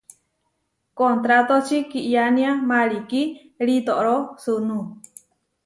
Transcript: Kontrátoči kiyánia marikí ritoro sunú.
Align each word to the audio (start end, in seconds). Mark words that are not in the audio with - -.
Kontrátoči 0.99 1.77
kiyánia 1.91 2.51
marikí 2.69 3.23
ritoro 3.65 4.17
sunú. 4.43 4.79